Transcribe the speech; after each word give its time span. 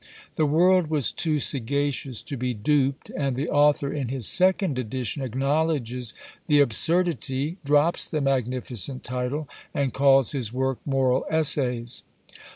The 0.35 0.47
world 0.47 0.87
was 0.87 1.11
too 1.11 1.39
sagacious 1.39 2.23
to 2.23 2.35
be 2.35 2.55
duped, 2.55 3.11
and 3.11 3.35
the 3.35 3.47
author 3.49 3.93
in 3.93 4.07
his 4.07 4.27
second 4.27 4.79
edition 4.79 5.21
acknowledges 5.21 6.15
the 6.47 6.59
absurdity, 6.59 7.57
drops 7.63 8.07
"the 8.07 8.19
magnificent 8.19 9.03
title," 9.03 9.47
and 9.75 9.93
calls 9.93 10.31
his 10.31 10.51
work 10.51 10.79
"Moral 10.87 11.27
Essays." 11.29 12.01